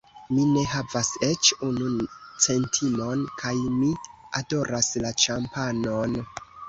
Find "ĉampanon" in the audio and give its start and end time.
5.25-6.23